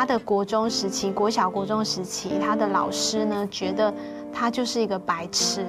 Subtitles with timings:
[0.00, 3.92] 他的国中时期，国小国中时期，他的老师呢觉得
[4.32, 5.62] 他就是一个白痴。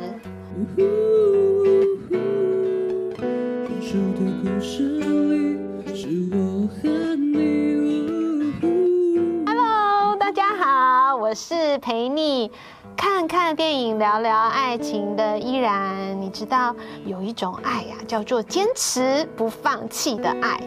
[9.45, 12.49] Hello，大家好，我是陪你
[12.95, 16.21] 看看电影、聊聊爱情的依然。
[16.21, 16.73] 你知道
[17.05, 20.57] 有一种爱呀，叫做坚持不放弃的爱。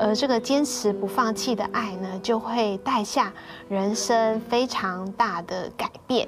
[0.00, 3.30] 而这个坚持不放弃的爱呢，就会带下
[3.68, 6.26] 人生非常大的改变。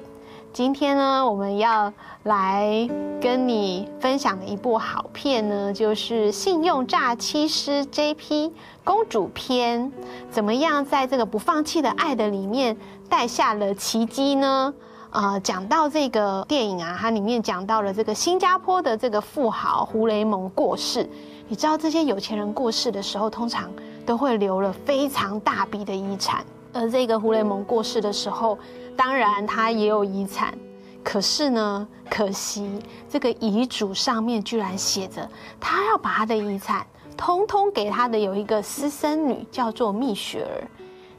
[0.53, 1.91] 今天呢，我们要
[2.21, 2.87] 来
[3.19, 8.51] 跟你分享的一部好片呢，就是《信用诈欺师 JP
[8.83, 9.91] 公主篇》。
[10.29, 12.77] 怎么样在这个不放弃的爱的里面
[13.09, 14.71] 带下了奇迹呢？
[15.13, 21.07] 呃，讲到这个电影啊，它里面讲到了这个新加坡的这个富豪胡雷蒙过世。
[21.47, 23.71] 你知道这些有钱人过世的时候，通常
[24.07, 26.43] 都会留了非常大笔的遗产。
[26.73, 28.57] 而这个胡雷蒙过世的时候，
[28.97, 30.57] 当然他也有遗产，
[31.03, 36.83] 可是呢，可惜这个遗嘱上面居然写着，他要把他的遗产
[37.15, 40.65] 通通给他的有一个私生女，叫做蜜雪儿。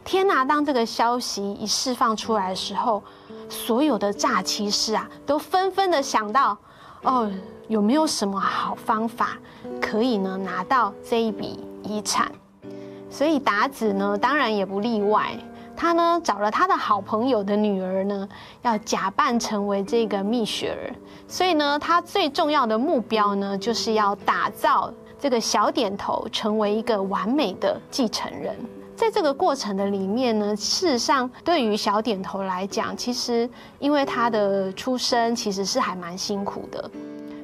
[0.05, 0.45] 天哪！
[0.45, 3.03] 当这个消息一释放出来的时候，
[3.48, 6.56] 所有的诈欺师啊，都纷纷的想到，
[7.03, 7.31] 哦。
[7.67, 9.39] 有没有什么好方法
[9.81, 12.31] 可以呢拿到这一笔遗产？
[13.09, 15.31] 所以达子呢，当然也不例外。
[15.75, 18.28] 他呢找了他的好朋友的女儿呢，
[18.61, 20.92] 要假扮成为这个蜜雪儿。
[21.27, 28.55] 所以呢，他最重要的目标呢，就是要打造这个小点头成为一个完美的继承人。
[28.97, 36.91] 在这个过程的里面呢，事实上对于小点头来讲，其实因为他的出生其实是还蛮辛苦的。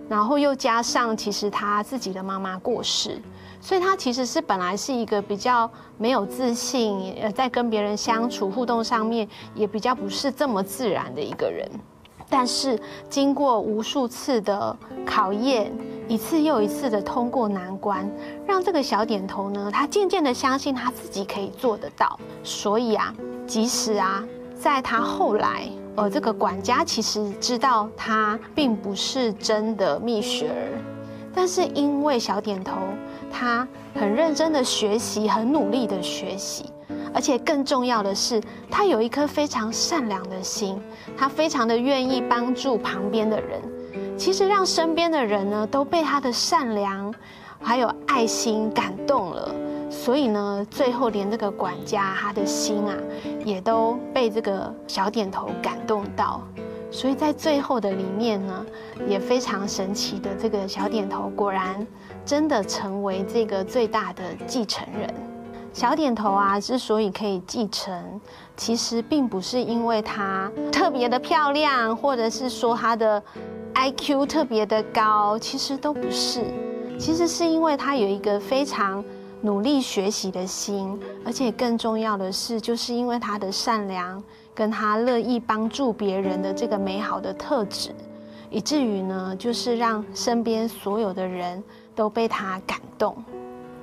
[0.09, 3.21] 然后又加上，其实他自己的妈妈过世，
[3.61, 11.69] 所以他其实是本来是一个比较没有自信，呃，在跟别人相处互动上面也比较不是这么自然的一个人。
[12.31, 15.71] 但是经过无数次的考验，
[16.09, 18.09] 一次又一次的通过难关，
[18.47, 22.19] 让这个小点头呢，他渐渐的相信他自己可以做得到。
[22.43, 23.13] 所以啊，
[23.47, 24.25] 即使啊，
[24.55, 25.69] 在他后来。
[25.97, 30.79] 呃，这个管家其实知道他并不是真的蜜雪儿，
[31.35, 32.77] 但是因为小点头，
[33.31, 36.67] 他很认真的学习，很努力的学习，
[37.13, 38.41] 而且更重要的是，
[38.71, 40.81] 他有一颗非常善良的心，
[41.17, 43.61] 他非常的愿意帮助旁边的人。
[44.17, 47.13] 其实让身边的人呢都被他的善良
[47.61, 49.55] 还有爱心感动了。
[49.91, 52.95] 所以呢，最后连这个管家他的心啊，
[53.45, 56.43] 也都被这个小点头感动到。
[56.93, 58.67] 所以在最后的里面呢，
[59.09, 61.87] 也非常神奇的，这个小点头果然
[62.25, 65.13] 真的成为这个最大的继承人。
[65.73, 68.21] 小点头啊，之所以可以继承，
[68.57, 73.23] 其实并不是因为她特别的漂亮，或者是说她的
[73.75, 76.45] IQ 特别的高，其实都不是。
[76.99, 79.05] 其实是因为她有一个非常。
[79.43, 84.23] 努力学习的心，而且更重要的是，就是因为她的善良，
[84.55, 87.95] 跟她乐意帮助别人的这个美好的特质，
[88.51, 91.65] 以至于呢，就是让身边所有的人
[91.95, 93.17] 都被她感动。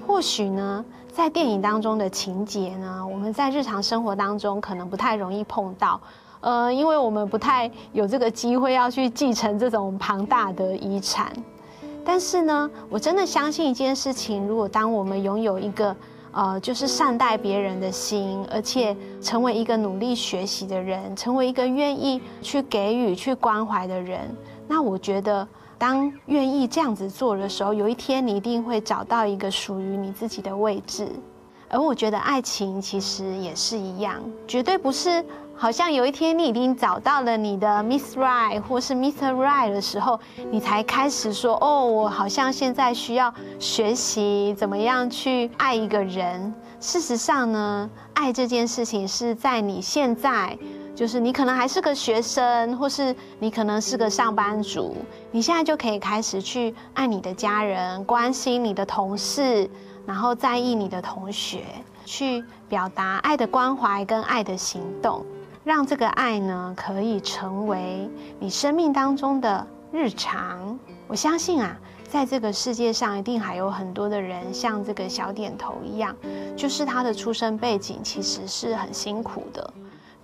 [0.07, 5.99] 或许呢，在电影当中的情节呢，我们在日常生活当中可能不太容易碰到，
[6.39, 11.31] 呃，因为我们不太有这个机会要去继承这种庞大的遗产。
[12.05, 15.93] 但是呢，我真的相信一件事情：如果当我们拥有一个，
[16.31, 24.33] 呃，就是善待别人的心，而且成为一个努力学习的人，成为一个愿意去给予、去关怀的人，
[24.69, 25.45] 那我觉得，
[25.77, 31.07] 当愿意这样子做的时候，有一天你一定会找到一个属于你自己的位置。
[31.69, 35.23] 而我觉得爱情其实也是一样，绝对不是。
[35.59, 39.33] 好像有一天你已经找到了你的 Miss Right 或是 Mr.
[39.33, 40.19] Right 的时候，
[40.51, 50.55] 你才开始说：“哦，我好像现在需要学习怎么样去爱一个人。”事实上呢，爱这件事情是在你现在，
[50.97, 54.95] 就是你可能还是个学生，或是你可能是个上班族，
[55.29, 59.69] 你现在就可以开始去爱你的家人，关心你的同事，
[60.07, 61.65] 然后在意你的同学，
[62.03, 65.23] 去表达爱的关怀跟爱的行动。
[65.63, 68.09] 让这个爱呢，可以成为
[68.39, 70.79] 你生命当中的日常。
[71.07, 71.77] 我相信啊，
[72.09, 76.15] 在这个世界上，一定还有很多的人像这个小点头一样，
[76.55, 79.73] 就是他的出生背景其实是很辛苦的。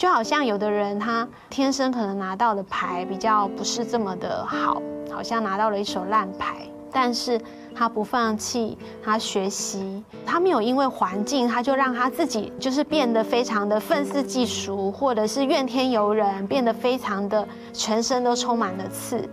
[0.03, 6.67] 就好像有的人他天生可能拿到的牌比较不是这么的好，好像拿到了一手烂牌。
[6.91, 7.39] 但是
[7.73, 19.25] 他不放弃，他学习，他没有因为环境，他就让他自己就是变得非常的愤世嫉俗，或者是怨天尤人，变得非常的全身都充满了刺，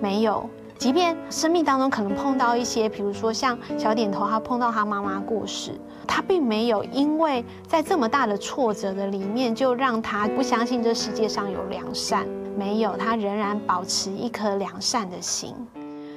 [0.00, 0.48] 没有。
[0.78, 15.54] 即便生命当中可能碰到一些，比如说像小点头，他碰到他妈妈过世，他并没有因为在这么大的挫折的里面，就让他不相信这世界上有良善，没有，他仍然保持一颗良善的心。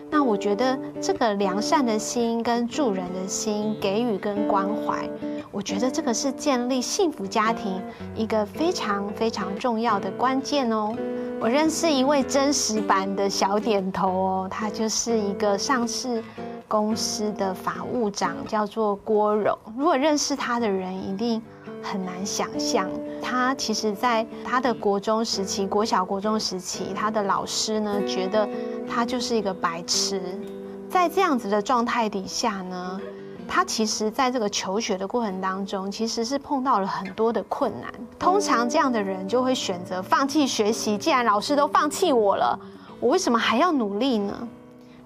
[0.09, 5.09] 那我觉得这个良善的心跟助人的心，给予跟关怀，
[5.51, 7.81] 我觉得这个是建立幸福家庭
[8.15, 10.95] 一个非常非常重要的关键哦。
[11.41, 16.23] 我认识一位真实版的小点头哦，他就是一个上市
[16.67, 19.57] 公司的法务长，叫做郭荣。
[19.77, 21.41] 如果认识他的人，一定
[21.81, 22.89] 很难想象，
[23.21, 28.47] 他其实在他的国中时期，国小国中时期，他的老师呢觉得
[28.87, 30.21] 他就是一个白痴。
[30.89, 32.99] 在这样子的状态底下呢，
[33.47, 37.89] 他其实，在这个求学的过程当中，其实是碰到了很多的困难。
[38.19, 40.97] 通常这样的人就会选择放弃学习。
[40.97, 42.59] 既然老师都放弃我了，
[42.99, 44.47] 我为什么还要努力呢？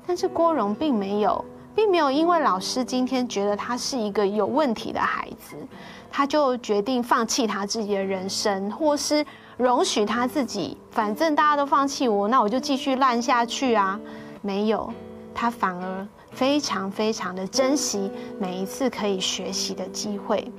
[0.08, 1.44] 但是郭荣并没有，
[1.76, 5.56] 并没有因为老师今天觉得他是一个有问题的孩子，
[6.12, 9.26] 他就决定放弃他自己的人生，或是
[9.58, 14.00] 容许他自己，反正大家都放弃我，那我就继续烂下去啊。
[14.42, 14.92] 没有，
[15.34, 16.08] 他反而。
[16.34, 18.10] 非常非常的珍惜
[18.40, 20.50] 每一次可以学习的机会，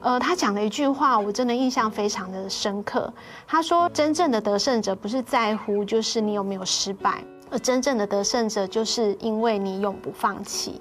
[0.00, 3.10] 呃，他讲了一句话，我真的印象非常的深刻。
[3.46, 10.80] 他说：“真正的得胜者不是在乎就是你有没有失败，而真正的得胜者就是因为你永不放弃。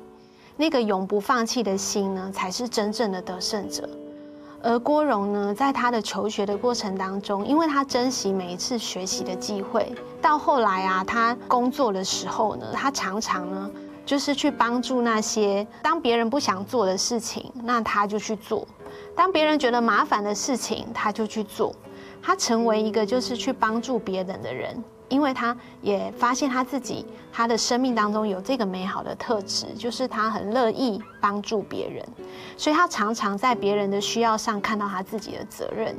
[0.58, 3.90] 那个永不放弃的心呢，才是真正的得胜者。”
[4.64, 13.72] 而郭荣呢，在他的求学的过程当中，因为他珍惜每一次学习的机会，到后来啊，他工作的时候呢，他常常呢。
[14.06, 18.64] 就是去帮助那些当别人不想做的事情，那他就去做；
[19.16, 21.74] 当别人觉得麻烦的事情，他就去做。
[22.22, 32.06] 他成为一个就是去帮助别人的人，因为他也发现他自己他的生命当中有这个美好的特质，就是他很乐意帮助别人，
[32.58, 35.96] 所以他常常在别人的需要上看到他自己的责任，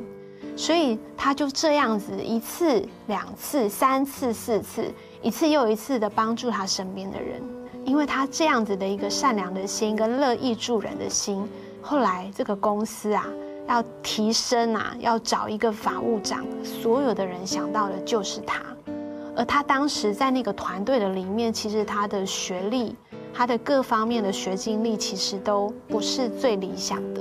[0.57, 4.93] 所以他就这样子一次、两次、三次、四次，
[5.23, 7.43] 一次又一次的帮助他身边的人。
[7.85, 11.49] 因为他这样子的一个善良的心跟乐意助人的心，
[11.81, 13.25] 后来这个公司啊
[13.69, 18.61] 要提升啊，要找一个法务长，所有的人想到的就是他。
[19.37, 22.97] 而他当时在那个团队的里面，其实他的学历、
[23.35, 27.21] 他的各方面的学经历其实都不是最理想的。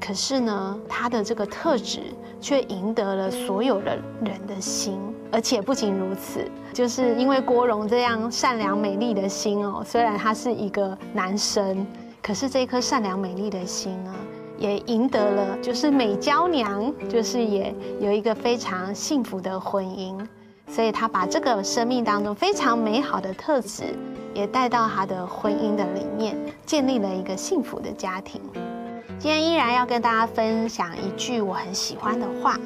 [0.00, 2.00] 可是呢，他的这个特质
[2.40, 4.98] 却赢得了所有的人的心。
[5.32, 11.86] 而且不仅如此，就是因为郭荣这样善良美丽的心哦，虽然他是一个男生，
[12.20, 14.12] 可是这颗善良美丽的心呢，
[14.58, 20.18] 也赢得了就是美娇娘，就是也有一个非常幸福的婚姻。
[20.70, 23.94] 所以他把这个生命当中非常美好的特质，
[24.32, 28.40] 也带到他的婚姻的里面，建立了一个幸福的家庭。
[29.18, 32.56] 今天依然要跟大家分享一句我很喜欢的话。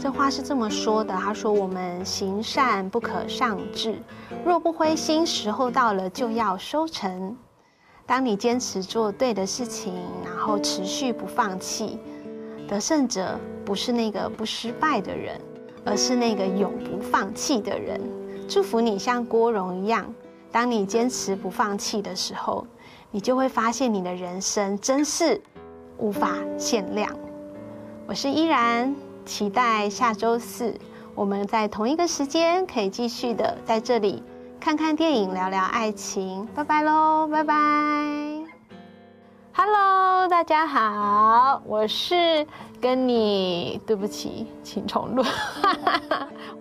[0.00, 3.96] 这话是这么说的：“他说，我们行善不可丧志，
[4.44, 7.34] 若不灰心，时候到了就要收成。
[8.04, 11.98] 当你坚持做对的事情，然后持续不放弃，
[12.68, 15.40] 得胜者不是那个不失败的人，
[15.84, 18.00] 而是那个永不放弃的人。
[18.48, 20.12] 祝福你像郭荣一样，
[20.50, 22.66] 当你坚持不放弃的时候，
[23.10, 25.40] 你就会发现你的人生真是
[25.98, 27.10] 无法限量。”
[28.06, 28.94] 我是依然。
[29.26, 30.74] 期待下周四，
[31.14, 34.22] 我们在同一个时间可以继续的在这里
[34.60, 36.46] 看看电影，聊聊爱情。
[36.54, 38.43] 拜拜喽，拜拜。
[39.56, 42.44] Hello，大家好，我是
[42.80, 45.22] 跟你，对不起，请重录。